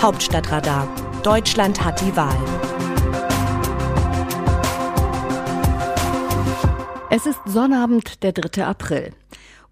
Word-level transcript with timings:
Hauptstadtradar. 0.00 0.88
Deutschland 1.24 1.84
hat 1.84 2.00
die 2.00 2.14
Wahl. 2.14 2.36
Es 7.10 7.26
ist 7.26 7.40
Sonnabend, 7.46 8.22
der 8.22 8.30
3. 8.30 8.64
April. 8.64 9.12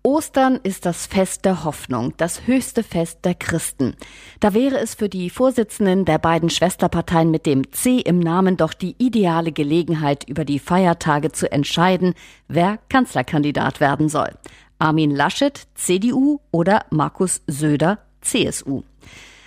Ostern 0.03 0.59
ist 0.65 0.85
das 0.85 1.07
Fest 1.07 1.45
der 1.45 1.62
Hoffnung, 1.62 2.12
das 2.17 2.49
höchste 2.49 2.83
Fest 2.83 3.21
der 3.25 3.37
Christen. 3.37 3.95
Da 4.41 4.53
wäre 4.53 4.79
es 4.79 4.96
für 4.96 5.09
die 5.09 5.30
Vorsitzenden 5.30 6.04
der 6.04 6.18
beiden 6.18 6.50
Schwesterparteien 6.50 7.30
mit 7.30 7.46
dem 7.46 7.70
C 7.70 8.00
im 8.00 8.18
Namen 8.18 8.56
doch 8.56 8.74
die 8.74 8.96
ideale 8.98 9.52
Gelegenheit, 9.52 10.29
über 10.29 10.45
die 10.45 10.58
Feiertage 10.58 11.30
zu 11.30 11.52
entscheiden, 11.52 12.14
wer 12.48 12.80
Kanzlerkandidat 12.88 13.79
werden 13.79 14.08
soll. 14.08 14.30
Armin 14.80 15.12
Laschet, 15.12 15.68
CDU 15.77 16.40
oder 16.50 16.84
Markus 16.90 17.43
Söder, 17.46 17.98
CSU. 18.22 18.82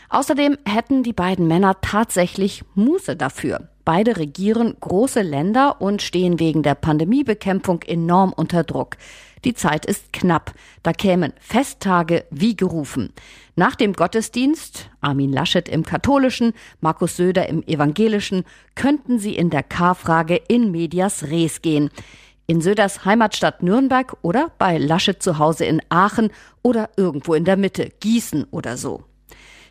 Außerdem 0.10 0.58
hätten 0.66 1.04
die 1.04 1.14
beiden 1.14 1.48
Männer 1.48 1.82
tatsächlich 1.82 2.64
Muße 2.74 3.16
dafür. 3.16 3.70
Beide 3.86 4.18
regieren 4.18 4.76
große 4.80 5.22
Länder 5.22 5.82
und 5.82 6.02
stehen 6.02 6.40
wegen 6.40 6.64
der 6.64 6.76
Pandemiebekämpfung 6.76 7.82
enorm 7.84 8.34
unter 8.34 8.64
Druck. 8.64 8.98
Die 9.46 9.54
Zeit 9.54 9.86
ist 9.86 10.12
knapp. 10.12 10.54
Da 10.84 10.94
kämen 10.94 11.34
Festtage 11.40 12.26
wie 12.30 12.56
gerufen. 12.56 13.14
Nach 13.56 13.76
dem 13.76 13.94
Gottesdienst, 13.94 14.90
Armin 15.02 15.32
Laschet 15.32 15.70
im 15.70 15.84
katholischen, 15.84 16.54
Markus 16.82 17.16
Söder 17.16 17.48
im 17.48 17.64
evangelischen, 17.66 18.44
könnten 18.76 19.18
sie 19.18 19.36
in 19.36 19.50
der 19.50 19.64
K-Frage 19.64 20.36
in 20.36 20.72
medias 20.72 21.24
res 21.24 21.62
gehen. 21.62 21.90
In 22.48 22.62
Söders 22.62 23.06
Heimatstadt 23.06 23.64
Nürnberg 23.64 24.18
oder 24.24 24.52
bei 24.58 24.78
Laschet 24.78 25.22
zu 25.22 25.38
Hause 25.38 25.66
in 25.66 25.82
Aachen 25.90 26.32
oder 26.64 26.90
irgendwo 26.98 27.34
in 27.34 27.46
der 27.46 27.58
Mitte, 27.58 27.92
Gießen 28.00 28.46
oder 28.52 28.76
so. 28.76 29.04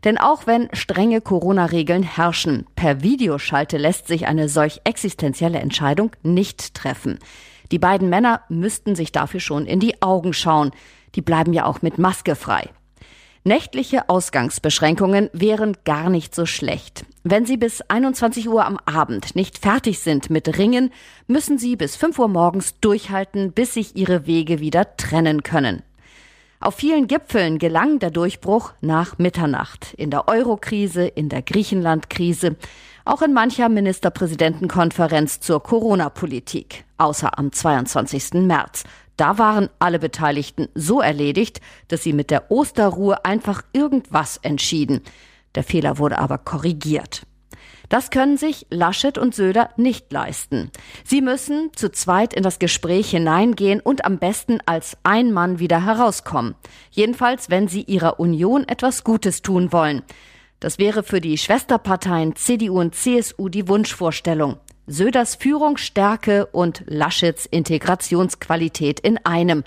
Denn 0.04 0.18
auch 0.18 0.46
wenn 0.46 0.68
strenge 0.72 1.20
Corona-Regeln 1.20 2.02
herrschen, 2.02 2.66
per 2.76 3.02
Videoschalte 3.02 3.78
lässt 3.78 4.06
sich 4.06 4.26
eine 4.26 4.48
solch 4.48 4.80
existenzielle 4.84 5.58
Entscheidung 5.58 6.12
nicht 6.22 6.74
treffen. 6.74 7.18
Die 7.70 7.78
beiden 7.78 8.08
Männer 8.08 8.42
müssten 8.48 8.94
sich 8.94 9.12
dafür 9.12 9.40
schon 9.40 9.66
in 9.66 9.80
die 9.80 10.00
Augen 10.00 10.32
schauen. 10.32 10.70
Die 11.14 11.22
bleiben 11.22 11.52
ja 11.52 11.66
auch 11.66 11.82
mit 11.82 11.98
Maske 11.98 12.34
frei. 12.34 12.70
Nächtliche 13.44 14.08
Ausgangsbeschränkungen 14.08 15.30
wären 15.32 15.76
gar 15.84 16.10
nicht 16.10 16.34
so 16.34 16.44
schlecht. 16.44 17.06
Wenn 17.22 17.46
Sie 17.46 17.56
bis 17.56 17.80
21 17.82 18.48
Uhr 18.48 18.66
am 18.66 18.78
Abend 18.84 19.36
nicht 19.36 19.58
fertig 19.58 20.00
sind 20.00 20.28
mit 20.28 20.58
Ringen, 20.58 20.90
müssen 21.26 21.56
Sie 21.56 21.76
bis 21.76 21.96
5 21.96 22.18
Uhr 22.18 22.28
morgens 22.28 22.78
durchhalten, 22.80 23.52
bis 23.52 23.74
sich 23.74 23.96
Ihre 23.96 24.26
Wege 24.26 24.60
wieder 24.60 24.96
trennen 24.96 25.42
können. 25.42 25.82
Auf 26.60 26.74
vielen 26.74 27.06
Gipfeln 27.06 27.58
gelang 27.58 28.00
der 28.00 28.10
Durchbruch 28.10 28.72
nach 28.80 29.16
Mitternacht. 29.16 29.94
In 29.94 30.10
der 30.10 30.26
Euro-Krise, 30.26 31.06
in 31.06 31.28
der 31.28 31.42
Griechenland-Krise, 31.42 32.56
auch 33.04 33.22
in 33.22 33.32
mancher 33.32 33.68
Ministerpräsidentenkonferenz 33.68 35.38
zur 35.38 35.62
Corona-Politik, 35.62 36.84
außer 36.96 37.38
am 37.38 37.52
22. 37.52 38.34
März. 38.44 38.82
Da 39.16 39.38
waren 39.38 39.70
alle 39.78 40.00
Beteiligten 40.00 40.68
so 40.74 41.00
erledigt, 41.00 41.60
dass 41.86 42.02
sie 42.02 42.12
mit 42.12 42.30
der 42.30 42.50
Osterruhe 42.50 43.24
einfach 43.24 43.62
irgendwas 43.72 44.38
entschieden. 44.38 45.02
Der 45.54 45.62
Fehler 45.62 45.98
wurde 45.98 46.18
aber 46.18 46.38
korrigiert. 46.38 47.22
Das 47.88 48.10
können 48.10 48.36
sich 48.36 48.66
Laschet 48.70 49.16
und 49.16 49.34
Söder 49.34 49.70
nicht 49.76 50.12
leisten. 50.12 50.70
Sie 51.04 51.22
müssen 51.22 51.70
zu 51.74 51.90
zweit 51.90 52.34
in 52.34 52.42
das 52.42 52.58
Gespräch 52.58 53.10
hineingehen 53.10 53.80
und 53.80 54.04
am 54.04 54.18
besten 54.18 54.58
als 54.66 54.96
ein 55.04 55.32
Mann 55.32 55.58
wieder 55.58 55.84
herauskommen. 55.84 56.54
Jedenfalls, 56.90 57.48
wenn 57.48 57.68
sie 57.68 57.82
ihrer 57.82 58.20
Union 58.20 58.68
etwas 58.68 59.04
Gutes 59.04 59.42
tun 59.42 59.72
wollen. 59.72 60.02
Das 60.60 60.78
wäre 60.78 61.02
für 61.02 61.20
die 61.20 61.38
Schwesterparteien 61.38 62.36
CDU 62.36 62.80
und 62.80 62.94
CSU 62.94 63.48
die 63.48 63.68
Wunschvorstellung. 63.68 64.58
Söders 64.86 65.34
Führungsstärke 65.36 66.46
und 66.46 66.82
Laschets 66.86 67.46
Integrationsqualität 67.46 69.00
in 69.00 69.18
einem. 69.24 69.62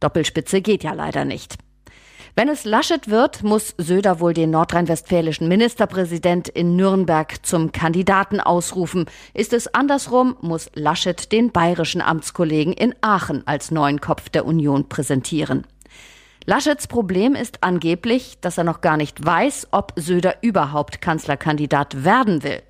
Doppelspitze 0.00 0.60
geht 0.60 0.84
ja 0.84 0.92
leider 0.92 1.24
nicht. 1.24 1.56
Wenn 2.36 2.48
es 2.48 2.64
Laschet 2.64 3.10
wird, 3.10 3.44
muss 3.44 3.76
Söder 3.78 4.18
wohl 4.18 4.34
den 4.34 4.50
nordrhein-westfälischen 4.50 5.46
Ministerpräsident 5.46 6.48
in 6.48 6.74
Nürnberg 6.74 7.46
zum 7.46 7.70
Kandidaten 7.70 8.40
ausrufen. 8.40 9.06
Ist 9.34 9.52
es 9.52 9.72
andersrum, 9.72 10.36
muss 10.40 10.68
Laschet 10.74 11.30
den 11.30 11.52
bayerischen 11.52 12.00
Amtskollegen 12.00 12.72
in 12.72 12.92
Aachen 13.02 13.46
als 13.46 13.70
neuen 13.70 14.00
Kopf 14.00 14.30
der 14.30 14.46
Union 14.46 14.88
präsentieren. 14.88 15.64
Laschets 16.44 16.88
Problem 16.88 17.36
ist 17.36 17.62
angeblich, 17.62 18.38
dass 18.40 18.58
er 18.58 18.64
noch 18.64 18.80
gar 18.80 18.96
nicht 18.96 19.24
weiß, 19.24 19.68
ob 19.70 19.92
Söder 19.94 20.34
überhaupt 20.42 21.00
Kanzlerkandidat 21.00 22.02
werden 22.02 22.42
will. 22.42 22.62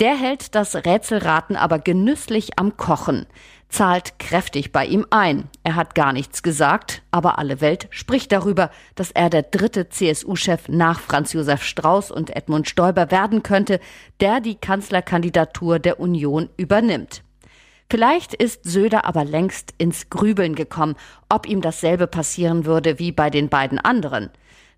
Der 0.00 0.16
hält 0.16 0.54
das 0.54 0.74
Rätselraten 0.74 1.56
aber 1.56 1.78
genüsslich 1.78 2.58
am 2.58 2.78
Kochen 2.78 3.26
zahlt 3.68 4.18
kräftig 4.18 4.72
bei 4.72 4.86
ihm 4.86 5.06
ein. 5.10 5.48
Er 5.62 5.74
hat 5.74 5.94
gar 5.94 6.12
nichts 6.12 6.42
gesagt, 6.42 7.02
aber 7.10 7.38
alle 7.38 7.60
Welt 7.60 7.88
spricht 7.90 8.32
darüber, 8.32 8.70
dass 8.94 9.10
er 9.10 9.30
der 9.30 9.42
dritte 9.42 9.88
CSU-Chef 9.88 10.68
nach 10.68 11.00
Franz 11.00 11.32
Josef 11.32 11.62
Strauß 11.62 12.10
und 12.10 12.34
Edmund 12.34 12.68
Stoiber 12.68 13.10
werden 13.10 13.42
könnte, 13.42 13.80
der 14.20 14.40
die 14.40 14.54
Kanzlerkandidatur 14.54 15.78
der 15.78 16.00
Union 16.00 16.48
übernimmt. 16.56 17.22
Vielleicht 17.88 18.34
ist 18.34 18.64
Söder 18.64 19.04
aber 19.04 19.24
längst 19.24 19.74
ins 19.78 20.10
Grübeln 20.10 20.54
gekommen, 20.54 20.96
ob 21.28 21.46
ihm 21.46 21.60
dasselbe 21.60 22.06
passieren 22.06 22.66
würde 22.66 22.98
wie 22.98 23.12
bei 23.12 23.30
den 23.30 23.48
beiden 23.48 23.78
anderen. 23.78 24.30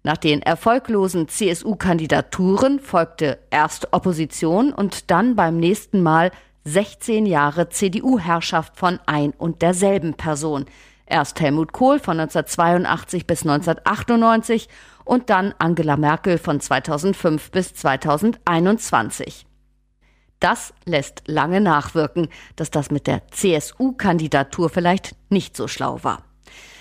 Nach 0.03 0.17
den 0.17 0.43
erfolglosen 0.43 1.29
CSU-Kandidaturen 1.29 2.81
folgte 2.81 3.39
erst 3.51 3.93
Opposition 3.93 4.73
und 4.73 5.11
dann 5.11 5.37
beim 5.37 5.57
nächsten 5.59 6.03
Mal 6.03 6.31
16 6.65 7.27
Jahre 7.27 7.69
CDU-Herrschaft 7.69 8.77
von 8.77 9.01
ein 9.07 9.31
und 9.33 9.63
derselben 9.63 10.15
Person. 10.15 10.67
Erst 11.07 11.41
Helmut 11.41 11.73
Kohl 11.73 11.99
von 11.99 12.21
1982 12.21 13.27
bis 13.27 13.43
1998 13.43 14.69
und 15.05 15.31
dann 15.31 15.55
Angela 15.59 15.97
Merkel 15.97 16.37
von 16.37 16.61
2005 16.61 17.51
bis 17.51 17.75
2021. 17.75 19.47
Das 20.41 20.73
lässt 20.85 21.23
lange 21.27 21.61
nachwirken, 21.61 22.29
dass 22.57 22.71
das 22.71 22.91
mit 22.91 23.07
der 23.07 23.27
CSU-Kandidatur 23.29 24.69
vielleicht 24.69 25.17
nicht 25.31 25.57
so 25.57 25.67
schlau 25.67 26.05
war. 26.05 26.28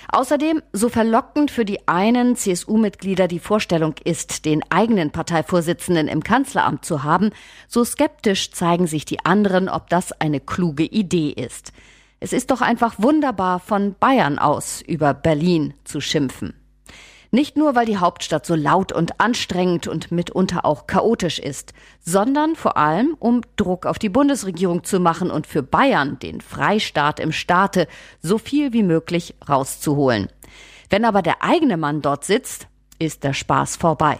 Außerdem, 0.10 0.62
so 0.72 0.90
verlockend 0.90 1.52
für 1.52 1.66
die 1.66 1.88
einen 1.88 2.36
CSU-Mitglieder 2.36 3.28
die 3.28 3.40
Vorstellung 3.40 3.96
ist, 4.04 4.46
den 4.46 4.64
eigenen 4.70 5.12
Parteivorsitzenden 5.12 6.08
im 6.08 6.24
Kanzleramt 6.24 6.86
zu 6.86 7.04
haben, 7.04 7.32
so 7.68 7.84
skeptisch 7.84 8.52
zeigen 8.52 8.88
sich 8.88 9.04
die 9.04 9.26
anderen, 9.26 9.68
ob 9.68 9.90
das 9.90 10.14
eine 10.14 10.40
kluge 10.40 10.84
Idee 10.84 11.30
ist. 11.30 11.74
Es 12.20 12.34
ist 12.34 12.52
doch 12.52 12.62
einfach 12.62 12.96
wunderbar, 12.98 13.60
von 13.60 13.96
Bayern 14.00 14.40
aus 14.40 14.82
über 14.82 15.14
Berlin 15.14 15.74
zu 15.84 16.02
schimpfen. 16.02 16.54
Nicht 17.38 17.56
nur, 17.56 17.76
weil 17.76 17.86
die 17.86 17.98
Hauptstadt 17.98 18.48
so 18.48 18.56
laut 18.56 18.92
und 18.92 19.22
anstrengend 19.22 19.88
und 19.88 20.12
mitunter 20.12 20.66
auch 20.66 20.88
chaotisch 20.88 21.38
ist, 21.38 21.72
sondern 22.04 22.56
vor 22.56 22.78
allem, 22.78 23.16
um 23.20 23.42
Druck 23.58 23.86
auf 23.86 24.00
die 24.00 24.10
Bundesregierung 24.10 24.84
zu 24.84 25.00
machen 25.00 25.30
und 25.30 25.46
für 25.46 25.62
Bayern, 25.62 26.18
den 26.18 26.42
Freistaat 26.42 27.20
im 27.20 27.32
Staate, 27.32 27.88
so 28.24 28.40
viel 28.40 28.74
wie 28.74 28.82
möglich 28.82 29.36
rauszuholen. 29.48 30.30
Wenn 30.90 31.06
aber 31.06 31.22
der 31.22 31.44
eigene 31.44 31.78
Mann 31.78 32.02
dort 32.02 32.26
sitzt, 32.26 32.70
ist 32.98 33.24
der 33.24 33.34
Spaß 33.34 33.76
vorbei. 33.76 34.18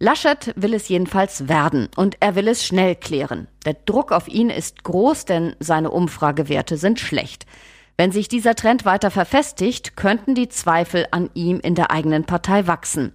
Laschet 0.00 0.52
will 0.56 0.74
es 0.74 0.88
jedenfalls 0.88 1.48
werden 1.48 1.88
und 1.94 2.16
er 2.18 2.34
will 2.34 2.48
es 2.48 2.66
schnell 2.66 2.96
klären. 2.96 3.46
Der 3.64 3.74
Druck 3.74 4.10
auf 4.10 4.26
ihn 4.26 4.50
ist 4.50 4.82
groß, 4.82 5.24
denn 5.24 5.54
seine 5.60 5.92
Umfragewerte 5.92 6.78
sind 6.78 6.98
schlecht. 6.98 7.46
Wenn 7.96 8.10
sich 8.10 8.28
dieser 8.28 8.54
Trend 8.54 8.84
weiter 8.84 9.10
verfestigt, 9.10 9.96
könnten 9.96 10.34
die 10.34 10.48
Zweifel 10.48 11.06
an 11.12 11.30
ihm 11.34 11.60
in 11.60 11.74
der 11.74 11.90
eigenen 11.90 12.24
Partei 12.24 12.66
wachsen. 12.66 13.12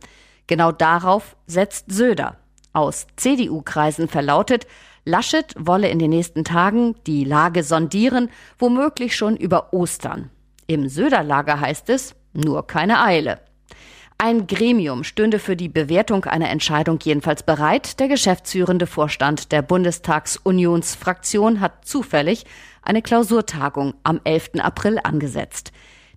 Genau 0.48 0.72
darauf 0.72 1.36
setzt 1.48 1.92
Söder. 1.92 2.38
Aus 2.72 3.08
CDU-Kreisen 3.18 4.08
verlautet, 4.08 4.68
Laschet 5.06 5.54
wolle 5.58 5.90
in 5.90 6.00
den 6.00 6.12
nächsten 6.12 6.44
Tagen 6.44 6.96
die 7.08 7.24
Lage 7.24 7.64
sondieren, 7.64 8.30
womöglich 8.58 9.16
schon 9.16 9.36
über 9.36 9.74
Ostern. 9.74 10.30
Im 10.68 10.88
Söder-Lager 10.88 11.60
heißt 11.60 11.90
es, 11.90 12.16
nur 12.34 12.68
keine 12.68 13.04
Eile. 13.04 13.40
Ein 14.22 14.48
Gremium 14.48 15.06
stünde 15.06 15.40
für 15.40 15.56
die 15.56 15.70
Bewertung 15.70 16.26
einer 16.26 16.50
Entscheidung 16.50 17.00
jedenfalls 17.02 17.44
bereit. 17.44 18.02
Der 18.02 18.10
geschäftsführende 18.10 18.86
Vorstand 18.86 19.54
der 19.54 19.62
Bundestagsunionsfraktion 19.62 21.62
hat 21.62 21.86
zufällig 21.86 22.46
eine 22.82 23.02
Klausurtagung 23.02 23.94
am 24.04 24.22
11. 24.24 24.52
April 24.60 25.00
angesetzt. 25.04 25.72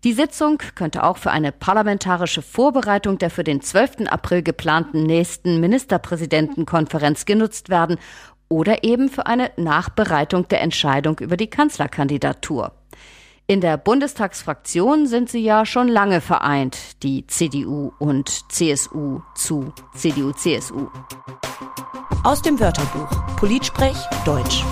Die 0.05 0.13
Sitzung 0.13 0.59
könnte 0.75 1.05
auch 1.05 1.17
für 1.17 1.31
eine 1.31 1.53
parlamentarische 1.53 2.43
Vorbereitung 2.43 3.19
der 3.19 3.31
für 3.31 3.45
den 3.45 3.61
12. 3.61 4.09
April 4.09 4.43
geplanten 4.43 5.05
nächsten 5.05 5.61
Ministerpräsidentenkonferenz 5.61 7.25
genutzt 7.25 7.69
werden 7.69 7.99
oder 8.49 8.83
eben 8.83 9.09
für 9.09 9.27
eine 9.27 9.51
Nachbereitung 9.57 10.49
der 10.49 10.61
Entscheidung 10.61 11.19
über 11.21 11.37
die 11.37 11.47
Kanzlerkandidatur. 11.47 12.73
In 13.47 13.61
der 13.61 13.77
Bundestagsfraktion 13.77 15.07
sind 15.07 15.29
sie 15.29 15.41
ja 15.41 15.67
schon 15.67 15.89
lange 15.89 16.21
vereint, 16.21 17.03
die 17.03 17.27
CDU 17.27 17.93
und 17.99 18.51
CSU 18.51 19.21
zu 19.35 19.73
CDU-CSU. 19.95 20.89
Aus 22.25 22.43
dem 22.43 22.59
Wörterbuch 22.61 23.37
Politsprech 23.37 23.97
Deutsch. 24.25 24.65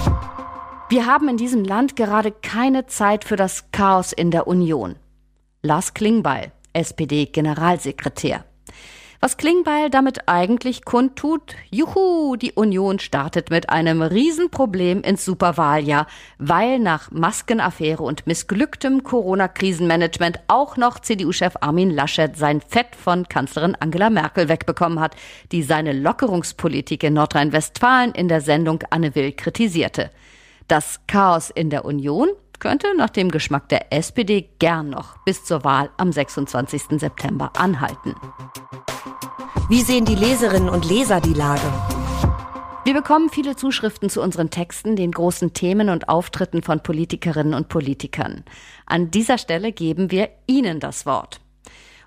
Wir 0.91 1.07
haben 1.07 1.29
in 1.29 1.37
diesem 1.37 1.63
Land 1.63 1.95
gerade 1.95 2.33
keine 2.33 2.89
Zeit 2.89 3.23
für 3.23 3.37
das 3.37 3.71
Chaos 3.71 4.13
in 4.13 4.33
der 4.33 4.49
Union. 4.49 4.97
Lars 5.63 5.95
Klingbeil, 5.95 6.51
SPD-Generalsekretär. 6.73 8.45
Was 9.21 9.37
Klingbeil 9.37 9.89
damit 9.89 10.29
eigentlich 10.29 10.85
kundtut? 10.85 11.55
Juhu, 11.71 12.35
die 12.35 12.55
Union 12.55 12.99
startet 12.99 13.51
mit 13.51 13.71
einem 13.71 14.03
Riesenproblem 14.03 15.03
ins 15.03 15.25
Superwahljahr, 15.25 16.09
weil 16.39 16.81
nach 16.81 17.13
Maskenaffäre 17.13 18.03
und 18.03 18.27
missglücktem 18.27 19.05
Corona-Krisenmanagement 19.05 20.41
auch 20.49 20.77
noch 20.77 20.99
CDU-Chef 20.99 21.55
Armin 21.61 21.91
Laschet 21.91 22.37
sein 22.37 22.61
Fett 22.61 22.97
von 22.97 23.29
Kanzlerin 23.29 23.77
Angela 23.79 24.11
Merkel 24.11 24.49
wegbekommen 24.49 24.99
hat, 24.99 25.15
die 25.53 25.63
seine 25.63 25.93
Lockerungspolitik 25.93 27.05
in 27.05 27.15
Nordrhein-Westfalen 27.15 28.11
in 28.11 28.27
der 28.27 28.41
Sendung 28.41 28.83
Anne 28.91 29.15
Will 29.15 29.31
kritisierte. 29.31 30.11
Das 30.71 31.01
Chaos 31.09 31.51
in 31.51 31.69
der 31.69 31.85
Union 31.85 32.29
könnte 32.61 32.97
nach 32.97 33.11
dem 33.11 33.33
Geschmack 33.33 33.69
der 33.71 33.93
SPD 33.93 34.51
gern 34.61 34.89
noch 34.89 35.19
bis 35.25 35.45
zur 35.45 35.65
Wahl 35.65 35.91
am 35.97 36.13
26. 36.13 37.01
September 37.01 37.51
anhalten. 37.57 38.15
Wie 39.69 39.83
sehen 39.83 40.05
die 40.05 40.15
Leserinnen 40.15 40.69
und 40.69 40.89
Leser 40.89 41.21
die 41.21 41.33
Lage? 41.33 41.67
Wir 42.85 42.95
bekommen 42.95 43.31
viele 43.31 43.57
Zuschriften 43.57 44.11
zu 44.11 44.23
unseren 44.23 44.51
Texten, 44.51 44.95
den 44.95 45.11
großen 45.11 45.55
Themen 45.55 45.89
und 45.89 46.09
Auftritten 46.09 46.63
von 46.63 46.85
Politikerinnen 46.85 47.55
und 47.55 47.69
Politikern. 47.69 48.45
An 48.87 49.11
dieser 49.11 49.39
Stelle 49.39 49.73
geben 49.73 50.13
wir 50.13 50.29
Ihnen 50.47 50.79
das 50.79 51.05
Wort. 51.05 51.41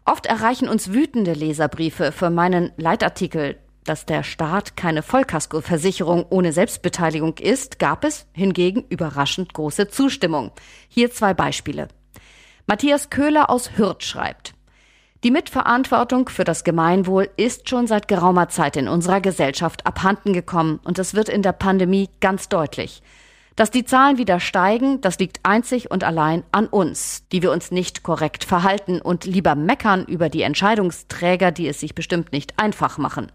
Oft 0.05 0.25
erreichen 0.25 0.69
uns 0.69 0.93
wütende 0.93 1.33
Leserbriefe 1.33 2.13
für 2.13 2.29
meinen 2.29 2.71
Leitartikel, 2.77 3.57
dass 3.83 4.05
der 4.05 4.23
Staat 4.23 4.75
keine 4.75 5.03
Vollkaskoversicherung 5.03 6.25
ohne 6.29 6.51
Selbstbeteiligung 6.51 7.37
ist, 7.37 7.79
gab 7.79 8.03
es 8.03 8.25
hingegen 8.33 8.85
überraschend 8.89 9.53
große 9.53 9.89
Zustimmung. 9.89 10.51
Hier 10.87 11.11
zwei 11.11 11.33
Beispiele. 11.33 11.87
Matthias 12.65 13.09
Köhler 13.09 13.49
aus 13.49 13.77
Hürth 13.77 14.03
schreibt, 14.03 14.53
die 15.23 15.31
Mitverantwortung 15.31 16.27
für 16.27 16.43
das 16.43 16.65
Gemeinwohl 16.65 17.29
ist 17.37 17.69
schon 17.69 17.87
seit 17.87 18.09
geraumer 18.09 18.49
Zeit 18.49 18.75
in 18.75 18.89
unserer 18.89 19.21
Gesellschaft 19.21 19.85
abhanden 19.85 20.33
gekommen 20.33 20.81
und 20.83 20.99
es 20.99 21.13
wird 21.13 21.29
in 21.29 21.41
der 21.41 21.53
Pandemie 21.53 22.09
ganz 22.19 22.49
deutlich. 22.49 23.01
Dass 23.55 23.71
die 23.71 23.85
Zahlen 23.85 24.17
wieder 24.17 24.41
steigen, 24.41 24.99
das 24.99 25.19
liegt 25.19 25.39
einzig 25.43 25.91
und 25.91 26.03
allein 26.03 26.43
an 26.51 26.67
uns, 26.67 27.25
die 27.31 27.41
wir 27.41 27.51
uns 27.51 27.71
nicht 27.71 28.03
korrekt 28.03 28.43
verhalten 28.43 28.99
und 28.99 29.23
lieber 29.25 29.55
meckern 29.55 30.03
über 30.05 30.27
die 30.27 30.41
Entscheidungsträger, 30.41 31.51
die 31.51 31.69
es 31.69 31.79
sich 31.79 31.95
bestimmt 31.95 32.33
nicht 32.33 32.59
einfach 32.59 32.97
machen. 32.97 33.31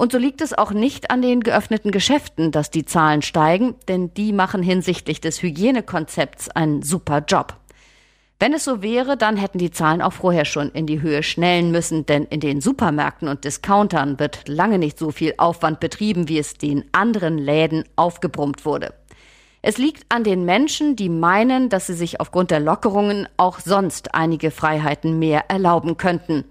Und 0.00 0.12
so 0.12 0.18
liegt 0.18 0.40
es 0.40 0.56
auch 0.56 0.70
nicht 0.70 1.10
an 1.10 1.20
den 1.20 1.40
geöffneten 1.40 1.90
Geschäften, 1.90 2.52
dass 2.52 2.70
die 2.70 2.86
Zahlen 2.86 3.20
steigen, 3.20 3.74
denn 3.86 4.14
die 4.14 4.32
machen 4.32 4.62
hinsichtlich 4.62 5.20
des 5.20 5.42
Hygienekonzepts 5.42 6.48
einen 6.48 6.80
super 6.80 7.22
Job. 7.28 7.58
Wenn 8.38 8.54
es 8.54 8.64
so 8.64 8.80
wäre, 8.80 9.18
dann 9.18 9.36
hätten 9.36 9.58
die 9.58 9.72
Zahlen 9.72 10.00
auch 10.00 10.14
vorher 10.14 10.46
schon 10.46 10.70
in 10.70 10.86
die 10.86 11.02
Höhe 11.02 11.22
schnellen 11.22 11.70
müssen, 11.70 12.06
denn 12.06 12.24
in 12.24 12.40
den 12.40 12.62
Supermärkten 12.62 13.28
und 13.28 13.44
Discountern 13.44 14.18
wird 14.18 14.48
lange 14.48 14.78
nicht 14.78 14.98
so 14.98 15.10
viel 15.10 15.34
Aufwand 15.36 15.80
betrieben, 15.80 16.30
wie 16.30 16.38
es 16.38 16.54
den 16.54 16.86
anderen 16.92 17.36
Läden 17.36 17.84
aufgebrummt 17.96 18.64
wurde. 18.64 18.94
Es 19.60 19.76
liegt 19.76 20.06
an 20.08 20.24
den 20.24 20.46
Menschen, 20.46 20.96
die 20.96 21.10
meinen, 21.10 21.68
dass 21.68 21.88
sie 21.88 21.92
sich 21.92 22.20
aufgrund 22.20 22.50
der 22.50 22.60
Lockerungen 22.60 23.28
auch 23.36 23.60
sonst 23.60 24.14
einige 24.14 24.50
Freiheiten 24.50 25.18
mehr 25.18 25.50
erlauben 25.50 25.98
könnten. 25.98 26.46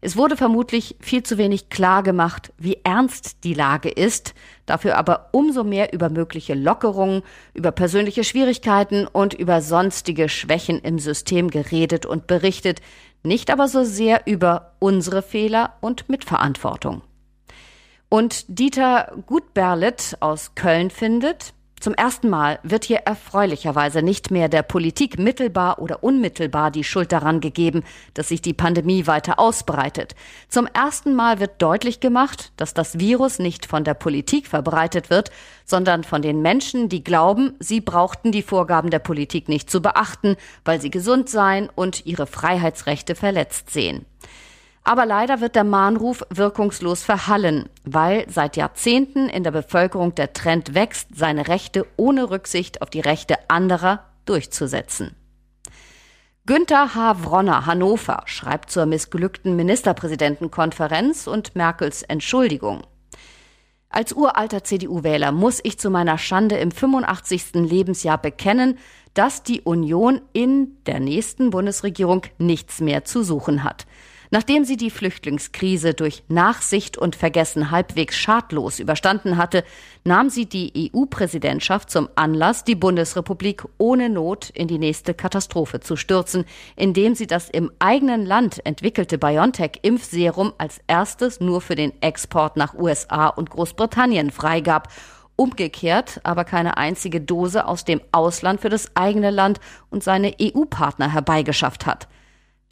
Es 0.00 0.16
wurde 0.16 0.36
vermutlich 0.36 0.96
viel 1.00 1.22
zu 1.22 1.38
wenig 1.38 1.68
klar 1.70 2.02
gemacht, 2.02 2.52
wie 2.58 2.78
ernst 2.84 3.44
die 3.44 3.54
Lage 3.54 3.88
ist, 3.88 4.34
dafür 4.66 4.98
aber 4.98 5.30
umso 5.32 5.64
mehr 5.64 5.92
über 5.92 6.10
mögliche 6.10 6.54
Lockerungen, 6.54 7.22
über 7.54 7.72
persönliche 7.72 8.22
Schwierigkeiten 8.22 9.06
und 9.06 9.34
über 9.34 9.62
sonstige 9.62 10.28
Schwächen 10.28 10.80
im 10.80 10.98
System 10.98 11.50
geredet 11.50 12.04
und 12.04 12.26
berichtet, 12.26 12.80
nicht 13.22 13.50
aber 13.50 13.68
so 13.68 13.84
sehr 13.84 14.26
über 14.26 14.74
unsere 14.78 15.22
Fehler 15.22 15.74
und 15.80 16.08
Mitverantwortung. 16.08 17.02
Und 18.08 18.44
Dieter 18.48 19.12
Gutberlet 19.26 20.16
aus 20.20 20.54
Köln 20.54 20.90
findet, 20.90 21.54
zum 21.78 21.94
ersten 21.94 22.30
Mal 22.30 22.58
wird 22.62 22.84
hier 22.84 23.00
erfreulicherweise 23.00 24.02
nicht 24.02 24.30
mehr 24.30 24.48
der 24.48 24.62
Politik 24.62 25.18
mittelbar 25.18 25.78
oder 25.78 26.02
unmittelbar 26.02 26.70
die 26.70 26.84
Schuld 26.84 27.12
daran 27.12 27.40
gegeben, 27.40 27.84
dass 28.14 28.28
sich 28.28 28.40
die 28.40 28.54
Pandemie 28.54 29.06
weiter 29.06 29.38
ausbreitet. 29.38 30.14
Zum 30.48 30.66
ersten 30.66 31.14
Mal 31.14 31.38
wird 31.38 31.60
deutlich 31.60 32.00
gemacht, 32.00 32.52
dass 32.56 32.72
das 32.72 32.98
Virus 32.98 33.38
nicht 33.38 33.66
von 33.66 33.84
der 33.84 33.94
Politik 33.94 34.46
verbreitet 34.46 35.10
wird, 35.10 35.30
sondern 35.66 36.02
von 36.02 36.22
den 36.22 36.40
Menschen, 36.40 36.88
die 36.88 37.04
glauben, 37.04 37.54
sie 37.58 37.82
brauchten 37.82 38.32
die 38.32 38.42
Vorgaben 38.42 38.90
der 38.90 38.98
Politik 39.00 39.48
nicht 39.48 39.70
zu 39.70 39.82
beachten, 39.82 40.36
weil 40.64 40.80
sie 40.80 40.90
gesund 40.90 41.28
seien 41.28 41.68
und 41.74 42.06
ihre 42.06 42.26
Freiheitsrechte 42.26 43.14
verletzt 43.14 43.70
sehen. 43.70 44.06
Aber 44.86 45.04
leider 45.04 45.40
wird 45.40 45.56
der 45.56 45.64
Mahnruf 45.64 46.22
wirkungslos 46.30 47.02
verhallen, 47.02 47.68
weil 47.82 48.24
seit 48.30 48.56
Jahrzehnten 48.56 49.28
in 49.28 49.42
der 49.42 49.50
Bevölkerung 49.50 50.14
der 50.14 50.32
Trend 50.32 50.74
wächst, 50.74 51.08
seine 51.12 51.48
Rechte 51.48 51.86
ohne 51.96 52.30
Rücksicht 52.30 52.82
auf 52.82 52.90
die 52.90 53.00
Rechte 53.00 53.50
anderer 53.50 54.04
durchzusetzen. 54.26 55.16
Günther 56.46 56.94
H. 56.94 57.24
Wronner, 57.24 57.66
Hannover, 57.66 58.22
schreibt 58.26 58.70
zur 58.70 58.86
missglückten 58.86 59.56
Ministerpräsidentenkonferenz 59.56 61.26
und 61.26 61.56
Merkels 61.56 62.04
Entschuldigung. 62.04 62.86
Als 63.88 64.12
uralter 64.12 64.62
CDU-Wähler 64.62 65.32
muss 65.32 65.58
ich 65.64 65.80
zu 65.80 65.90
meiner 65.90 66.16
Schande 66.16 66.58
im 66.58 66.70
85. 66.70 67.54
Lebensjahr 67.54 68.18
bekennen, 68.18 68.78
dass 69.14 69.42
die 69.42 69.62
Union 69.62 70.20
in 70.32 70.76
der 70.86 71.00
nächsten 71.00 71.50
Bundesregierung 71.50 72.22
nichts 72.38 72.80
mehr 72.80 73.04
zu 73.04 73.24
suchen 73.24 73.64
hat. 73.64 73.84
Nachdem 74.30 74.64
sie 74.64 74.76
die 74.76 74.90
Flüchtlingskrise 74.90 75.94
durch 75.94 76.22
Nachsicht 76.28 76.98
und 76.98 77.16
Vergessen 77.16 77.70
halbwegs 77.70 78.16
schadlos 78.16 78.78
überstanden 78.78 79.36
hatte, 79.36 79.64
nahm 80.04 80.30
sie 80.30 80.46
die 80.46 80.90
EU-Präsidentschaft 80.94 81.90
zum 81.90 82.08
Anlass, 82.14 82.64
die 82.64 82.74
Bundesrepublik 82.74 83.64
ohne 83.78 84.08
Not 84.08 84.50
in 84.50 84.68
die 84.68 84.78
nächste 84.78 85.14
Katastrophe 85.14 85.80
zu 85.80 85.96
stürzen, 85.96 86.44
indem 86.74 87.14
sie 87.14 87.26
das 87.26 87.48
im 87.50 87.70
eigenen 87.78 88.26
Land 88.26 88.64
entwickelte 88.64 89.18
BioNTech-Impfserum 89.18 90.52
als 90.58 90.80
erstes 90.86 91.40
nur 91.40 91.60
für 91.60 91.74
den 91.74 91.92
Export 92.02 92.56
nach 92.56 92.74
USA 92.74 93.28
und 93.28 93.50
Großbritannien 93.50 94.30
freigab 94.30 94.88
umgekehrt 95.36 96.20
aber 96.24 96.44
keine 96.44 96.78
einzige 96.78 97.20
Dose 97.20 97.66
aus 97.66 97.84
dem 97.84 98.00
Ausland 98.10 98.60
für 98.60 98.70
das 98.70 98.96
eigene 98.96 99.30
Land 99.30 99.60
und 99.90 100.02
seine 100.02 100.34
EU-Partner 100.40 101.12
herbeigeschafft 101.12 101.86
hat. 101.86 102.08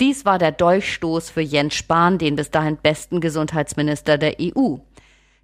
Dies 0.00 0.24
war 0.24 0.38
der 0.38 0.50
Dolchstoß 0.50 1.30
für 1.30 1.40
Jens 1.40 1.74
Spahn, 1.74 2.18
den 2.18 2.34
bis 2.34 2.50
dahin 2.50 2.76
besten 2.76 3.20
Gesundheitsminister 3.20 4.18
der 4.18 4.34
EU. 4.40 4.78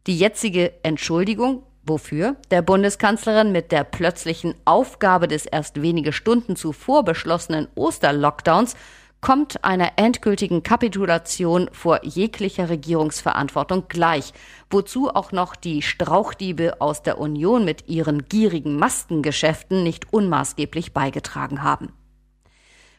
Die 0.09 0.19
jetzige 0.19 0.73
Entschuldigung, 0.83 1.63
wofür 1.85 2.35
der 2.51 2.61
Bundeskanzlerin 2.61 3.53
mit 3.53 3.71
der 3.71 3.85
plötzlichen 3.85 4.57
Aufgabe 4.65 5.29
des 5.29 5.47
erst 5.47 5.83
wenige 5.83 6.13
Stunden 6.13 6.57
zuvor 6.57 7.05
beschlossenen 7.05 7.69
Osterlockdowns 7.77 8.75
kommt 9.21 9.63
einer 9.63 9.93
endgültigen 9.97 10.65
Kapitulation 10.65 11.69
vor 11.73 12.05
jeglicher 12.05 12.71
Regierungsverantwortung 12.71 13.85
gleich, 13.89 14.33
wozu 14.69 15.11
auch 15.11 15.31
noch 15.31 15.55
die 15.55 15.83
Strauchdiebe 15.83 16.81
aus 16.81 17.03
der 17.03 17.21
Union 17.21 17.65
mit 17.65 17.89
ihren 17.89 18.27
gierigen 18.27 18.77
Maskengeschäften 18.77 19.85
nicht 19.85 20.13
unmaßgeblich 20.13 20.93
beigetragen 20.93 21.63
haben. 21.63 21.93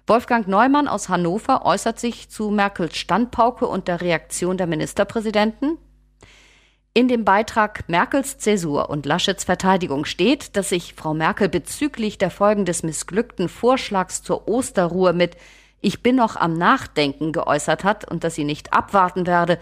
Wolfgang 0.08 0.48
Neumann 0.48 0.88
aus 0.88 1.10
Hannover 1.10 1.64
äußert 1.64 2.00
sich 2.00 2.30
zu 2.30 2.50
Merkels 2.50 2.98
Standpauke 2.98 3.68
und 3.68 3.88
der 3.88 4.02
Reaktion 4.02 4.58
der 4.58 4.68
Ministerpräsidenten. 4.68 5.78
In 6.94 7.08
dem 7.08 7.24
Beitrag 7.24 7.88
Merkels 7.88 8.38
Zäsur 8.40 8.90
und 8.90 9.06
Laschets 9.06 9.44
Verteidigung 9.44 10.04
steht, 10.04 10.58
dass 10.58 10.70
sich 10.70 10.96
Frau 10.96 11.14
Merkel 11.14 11.48
bezüglich 11.48 12.18
der 12.18 12.32
Folgen 12.32 12.66
des 12.66 12.84
missglückten 12.84 13.48
Vorschlags 13.48 14.24
zur 14.24 14.48
Osterruhe 14.48 15.14
mit 15.14 15.38
Ich 15.80 16.04
bin 16.04 16.16
noch 16.16 16.36
am 16.36 16.54
Nachdenken 16.54 17.32
geäußert 17.32 17.84
hat 17.84 18.10
und 18.10 18.24
dass 18.24 18.36
sie 18.36 18.44
nicht 18.44 18.74
abwarten 18.74 19.26
werde, 19.26 19.60